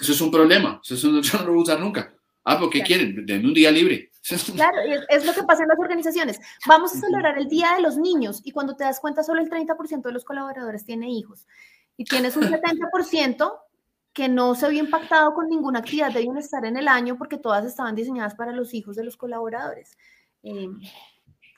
[0.00, 0.80] Eso es un problema.
[0.88, 2.14] Eso no, yo no lo voy a usar nunca.
[2.44, 3.26] Ah, ¿por qué quieren?
[3.26, 4.10] Denme un día libre.
[4.54, 4.76] Claro,
[5.08, 6.40] es, lo que pasa en las organizaciones.
[6.66, 9.50] Vamos a celebrar el Día de los Niños y cuando te das cuenta solo el
[9.50, 11.48] 30% de los colaboradores tiene hijos
[11.96, 13.52] y tienes un 70%
[14.12, 17.64] que no se vio impactado con ninguna actividad de bienestar en el año porque todas
[17.64, 19.96] estaban diseñadas para los hijos de los colaboradores.
[20.44, 20.68] Eh,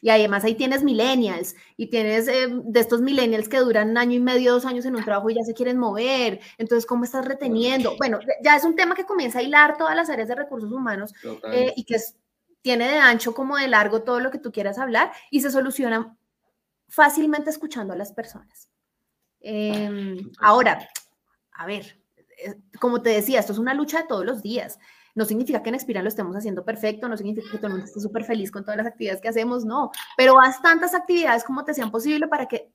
[0.05, 4.12] y además ahí tienes millennials y tienes eh, de estos millennials que duran un año
[4.12, 6.40] y medio, dos años en un trabajo y ya se quieren mover.
[6.59, 7.97] Entonces, ¿cómo estás reteniendo?
[7.97, 11.14] Bueno, ya es un tema que comienza a hilar todas las áreas de recursos humanos
[11.51, 11.97] eh, y que
[12.61, 16.14] tiene de ancho como de largo todo lo que tú quieras hablar y se soluciona
[16.87, 18.69] fácilmente escuchando a las personas.
[19.40, 20.87] Em, ahora,
[21.53, 21.99] a ver,
[22.45, 24.79] eh, como te decía, esto es una lucha de todos los días.
[25.14, 27.87] No significa que en Expira lo estemos haciendo perfecto, no significa que todo el mundo
[27.87, 31.64] esté súper feliz con todas las actividades que hacemos, no, pero haz tantas actividades como
[31.64, 32.70] te sean posible para que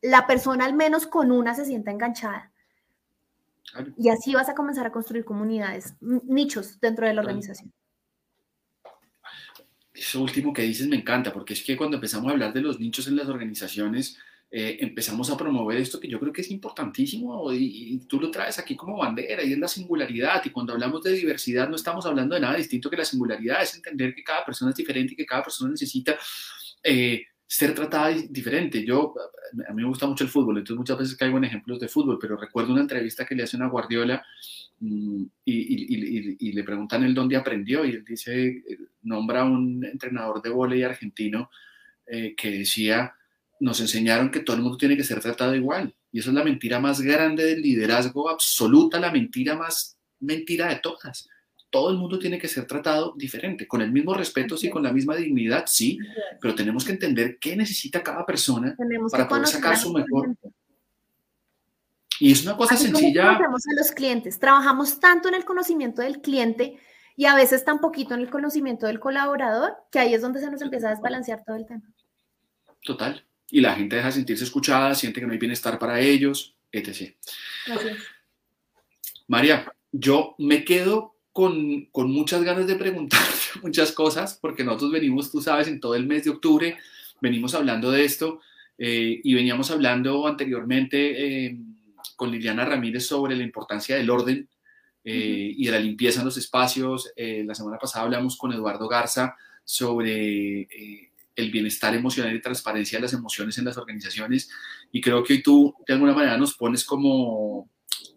[0.00, 2.52] la persona al menos con una se sienta enganchada.
[3.98, 7.72] Y así vas a comenzar a construir comunidades, nichos dentro de la organización.
[9.92, 12.78] Eso último que dices me encanta, porque es que cuando empezamos a hablar de los
[12.78, 14.16] nichos en las organizaciones,
[14.50, 18.58] eh, empezamos a promover esto que yo creo que es importantísimo y, tú lo traes
[18.58, 20.42] aquí como bandera y es la singularidad.
[20.44, 23.74] Y cuando hablamos de diversidad no estamos hablando de nada distinto que la singularidad, es
[23.74, 26.16] entender que cada persona es diferente y que cada persona necesita
[26.82, 28.84] eh, ser tratada diferente.
[28.86, 29.14] Yo,
[29.68, 32.18] a mí me gusta mucho el fútbol, entonces muchas veces caigo en ejemplos de fútbol,
[32.18, 34.24] pero recuerdo una entrevista que le hace una Guardiola
[34.80, 40.40] mm, y, le preguntan él dónde aprendió y él dice, eh, nombra a un entrenador
[40.40, 41.50] de volei argentino
[42.38, 43.17] que decía
[43.60, 45.94] nos enseñaron que todo el mundo tiene que ser tratado igual.
[46.12, 50.76] Y esa es la mentira más grande del liderazgo absoluta, la mentira más mentira de
[50.76, 51.28] todas.
[51.70, 54.92] Todo el mundo tiene que ser tratado diferente, con el mismo respeto, sí, con la
[54.92, 55.98] misma dignidad, sí,
[56.40, 58.74] pero tenemos que entender qué necesita cada persona
[59.10, 60.34] para poder sacar su mejor.
[62.20, 63.36] Y es una cosa sencilla.
[63.36, 66.78] Como a los clientes, trabajamos tanto en el conocimiento del cliente
[67.16, 70.50] y a veces tan poquito en el conocimiento del colaborador que ahí es donde se
[70.50, 71.82] nos empieza a desbalancear todo el tema.
[72.82, 76.54] Total y la gente deja de sentirse escuchada, siente que no hay bienestar para ellos,
[76.72, 77.14] etc.
[79.26, 83.20] María, yo me quedo con, con, muchas ganas de preguntar
[83.62, 86.76] muchas cosas, porque nosotros venimos, tú sabes, en todo el mes de octubre,
[87.20, 88.40] venimos hablando de esto
[88.76, 91.58] eh, y veníamos hablando anteriormente eh,
[92.16, 94.48] con Liliana Ramírez sobre la importancia del orden
[95.04, 97.12] eh, y de la limpieza en los espacios.
[97.16, 101.07] la semana pasada hablamos con Eduardo Garza sobre
[101.38, 104.50] el bienestar emocional y transparencia de las emociones en las organizaciones.
[104.90, 107.70] Y creo que tú de alguna manera nos pones como,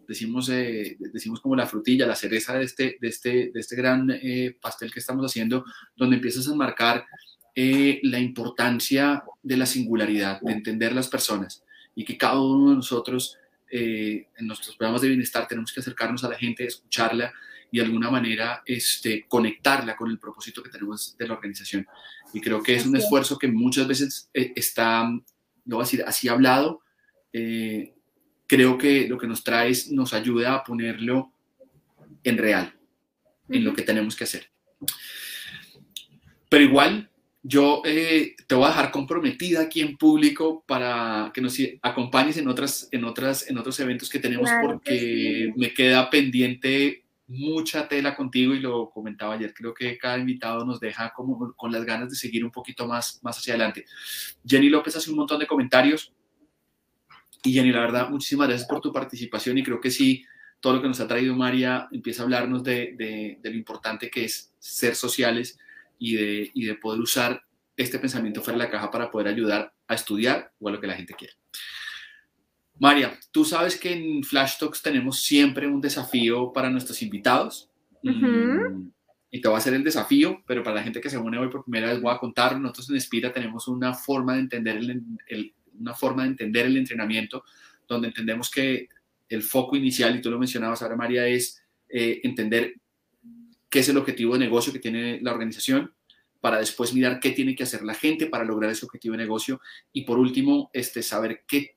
[0.08, 4.10] decimos, eh, decimos como la frutilla, la cereza de este, de este, de este gran
[4.10, 5.64] eh, pastel que estamos haciendo,
[5.96, 7.06] donde empiezas a marcar
[7.54, 12.76] eh, la importancia de la singularidad, de entender las personas y que cada uno de
[12.78, 13.38] nosotros
[13.74, 17.32] en nuestros programas de bienestar tenemos que acercarnos a la gente, escucharla
[17.72, 21.88] y de alguna manera este, conectarla con el propósito que tenemos de la organización.
[22.34, 25.22] Y creo que es un esfuerzo que muchas veces eh, está, no
[25.66, 26.82] voy a decir así hablado,
[27.32, 27.94] eh,
[28.46, 31.32] creo que lo que nos trae es, nos ayuda a ponerlo
[32.24, 32.76] en real,
[33.48, 34.52] en lo que tenemos que hacer.
[36.50, 37.10] Pero igual,
[37.42, 42.50] yo eh, te voy a dejar comprometida aquí en público para que nos acompañes en,
[42.50, 48.54] otras, en, otras, en otros eventos que tenemos porque me queda pendiente mucha tela contigo
[48.54, 52.16] y lo comentaba ayer, creo que cada invitado nos deja como con las ganas de
[52.16, 53.86] seguir un poquito más, más hacia adelante.
[54.46, 56.14] Jenny López hace un montón de comentarios
[57.44, 60.26] y Jenny, la verdad, muchísimas gracias por tu participación y creo que sí,
[60.60, 62.96] todo lo que nos ha traído María empieza a hablarnos de,
[63.42, 65.58] de, lo importante que es ser sociales
[65.98, 67.44] y de, y de poder usar
[67.78, 70.88] este pensamiento fuera de la caja para poder ayudar a estudiar o a lo que
[70.88, 71.34] la gente quiere.
[72.82, 77.70] María, tú sabes que en Flash Talks tenemos siempre un desafío para nuestros invitados.
[79.30, 81.50] Y te voy a hacer el desafío, pero para la gente que se une hoy
[81.50, 84.78] por primera vez voy a contar, nosotros en Espira tenemos una forma de entender
[85.28, 87.44] el, una forma de entender el entrenamiento,
[87.88, 88.90] donde entendemos que
[89.30, 92.74] el foco inicial, y tú lo mencionabas ahora María, es eh, entender
[93.70, 95.94] qué es el objetivo de negocio que tiene la organización,
[96.40, 99.62] para después mirar qué tiene que hacer la gente para lograr ese objetivo de negocio
[99.94, 101.76] y por último, este, saber qué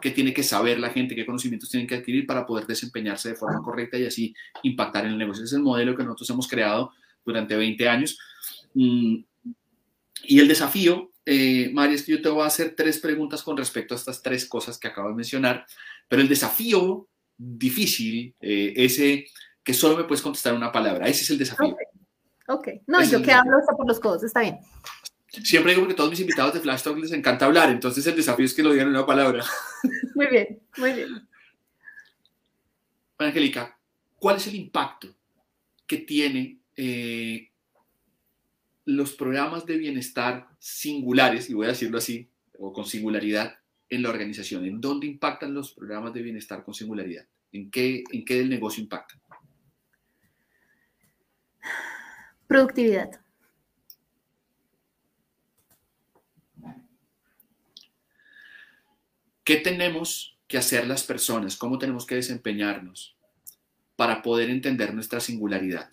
[0.00, 3.34] qué tiene que saber la gente, qué conocimientos tienen que adquirir para poder desempeñarse de
[3.34, 5.44] forma correcta y así impactar en el negocio.
[5.44, 6.92] Ese es el modelo que nosotros hemos creado
[7.24, 8.18] durante 20 años.
[8.74, 9.16] Mm,
[10.24, 13.56] y el desafío, eh, María, es que yo te voy a hacer tres preguntas con
[13.56, 15.66] respecto a estas tres cosas que acabo de mencionar,
[16.08, 19.26] pero el desafío difícil, eh, ese
[19.62, 21.76] que solo me puedes contestar una palabra, ese es el desafío.
[22.46, 24.58] Ok, no, yo que hablo hasta por los codos, está bien.
[25.42, 28.44] Siempre digo que todos mis invitados de Flash Talk les encanta hablar, entonces el desafío
[28.44, 29.44] es que lo digan en una palabra.
[30.14, 31.28] Muy bien, muy bien.
[33.18, 33.76] Angélica,
[34.18, 35.14] ¿cuál es el impacto
[35.86, 37.50] que tiene eh,
[38.84, 44.10] los programas de bienestar singulares, y voy a decirlo así, o con singularidad, en la
[44.10, 44.64] organización?
[44.64, 47.26] ¿En dónde impactan los programas de bienestar con singularidad?
[47.52, 49.20] ¿En qué, en qué del negocio impactan?
[52.46, 53.23] Productividad.
[59.44, 61.56] ¿Qué tenemos que hacer las personas?
[61.56, 63.14] ¿Cómo tenemos que desempeñarnos
[63.94, 65.90] para poder entender nuestra singularidad?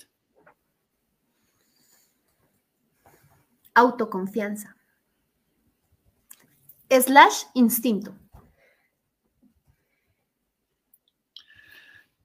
[3.74, 4.78] Autoconfianza.
[6.90, 8.16] Slash instinto.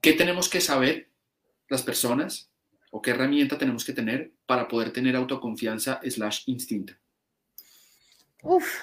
[0.00, 1.10] ¿Qué tenemos que saber
[1.68, 2.52] las personas
[2.92, 6.94] o qué herramienta tenemos que tener para poder tener autoconfianza slash instinto?
[8.42, 8.80] Uf,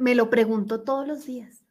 [0.00, 1.62] me lo pregunto todos los días.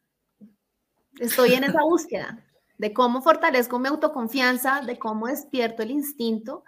[1.18, 2.42] Estoy en esa búsqueda
[2.78, 6.64] de cómo fortalezco mi autoconfianza, de cómo despierto el instinto.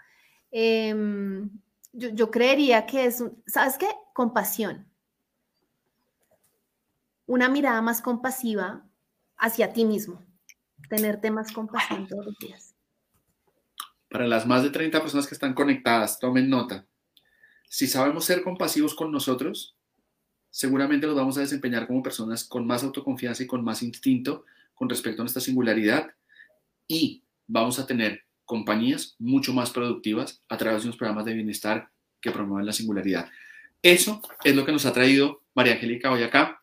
[0.51, 1.49] Em,
[1.93, 3.89] yo, creería que es, ¿sabes qué?
[4.13, 4.87] Compasión.
[7.27, 8.85] Una mirada más compasiva
[9.37, 10.21] hacia ti mismo.
[10.89, 12.75] Tenerte más compasión todos los días.
[14.11, 16.87] Para las más de 30 personas que están conectadas, tomen nota.
[17.69, 19.79] Si sabemos ser compasivos con nosotros,
[20.53, 24.89] seguramente nos vamos a desempeñar como personas con más autoconfianza y con más instinto con
[24.89, 26.13] respecto a nuestra singularidad
[26.87, 31.89] y vamos a tener compañías mucho más productivas a través de unos programas de bienestar
[32.21, 33.31] que promueven la singularidad.
[33.81, 36.61] Eso es lo que nos ha traído María Angélica hoy acá.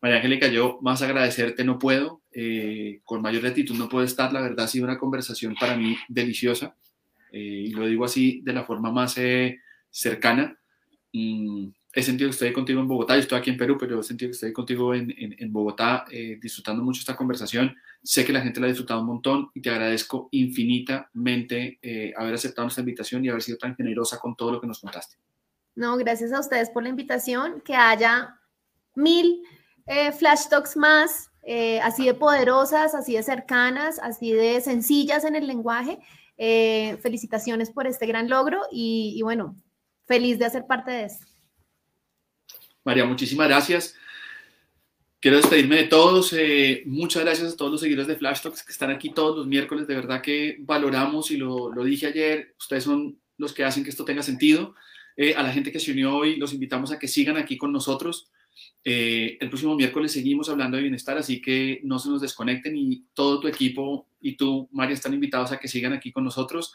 [0.00, 4.40] María Angélica, yo más agradecerte no puedo, eh, con mayor gratitud no puedo estar, la
[4.40, 6.76] verdad ha sido una conversación para mí deliciosa
[7.32, 9.60] eh, y lo digo así de la forma más eh,
[9.90, 10.56] cercana.
[11.12, 14.02] Mm, he sentido que estoy contigo en Bogotá, yo estoy aquí en Perú, pero he
[14.02, 17.74] sentido que estoy contigo en, en, Bogotá eh, disfrutando mucho esta conversación.
[18.02, 22.34] Sé que la gente la ha disfrutado un montón y te agradezco infinitamente eh, haber
[22.34, 25.16] aceptado nuestra invitación y haber sido tan generosa con todo lo que nos contaste.
[25.74, 28.40] No, gracias a ustedes por la invitación, que haya
[28.94, 29.42] mil
[29.86, 31.30] eh, flash talks más,
[31.82, 35.98] así de poderosas, así de cercanas, así de sencillas en el lenguaje.
[37.00, 39.56] felicitaciones por este gran logro y, y bueno,
[40.04, 41.35] feliz de hacer parte de esto.
[42.86, 43.96] María, muchísimas gracias.
[45.18, 46.32] Quiero despedirme de todos.
[46.32, 49.48] Eh, muchas gracias a todos los seguidores de Flash Talks que están aquí todos los
[49.48, 49.88] miércoles.
[49.88, 52.54] De verdad que valoramos y lo, lo dije ayer.
[52.60, 54.76] Ustedes son los que hacen que esto tenga sentido.
[55.16, 57.72] Eh, a la gente que se unió hoy, los invitamos a que sigan aquí con
[57.72, 58.30] nosotros.
[58.84, 63.04] Eh, el próximo miércoles seguimos hablando de bienestar, así que no se nos desconecten y
[63.14, 66.72] todo tu equipo y tú, María, están invitados a que sigan aquí con nosotros.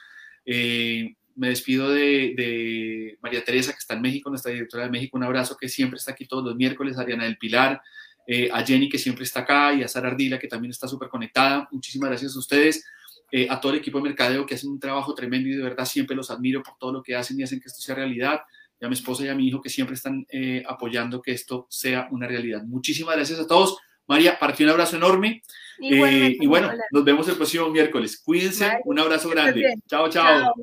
[1.36, 5.18] Me despido de, María Teresa, que está en México, nuestra directora de México.
[5.18, 6.98] Un abrazo que siempre está aquí todos los miércoles.
[6.98, 7.82] A Ariana del Pilar,
[8.28, 11.10] eh, a Jenny, que siempre está acá, y a Sara Ardila, que también está súper
[11.10, 11.68] conectada.
[11.72, 12.86] Muchísimas gracias a ustedes.
[13.34, 15.86] Eh, a todo el equipo de mercadeo que hacen un trabajo tremendo y de verdad
[15.86, 18.42] siempre los admiro por todo lo que hacen y hacen que esto sea realidad.
[18.80, 21.66] Y a mi esposa y a mi hijo que siempre están eh, apoyando que esto
[21.70, 22.64] sea una realidad.
[22.64, 23.78] Muchísimas gracias a todos.
[24.08, 25.44] María, para ti un abrazo enorme.
[25.80, 28.22] y bueno, nos vemos el próximo miércoles.
[28.22, 29.76] Cuídense, un abrazo grande.
[29.88, 30.10] chao.
[30.10, 30.54] chao.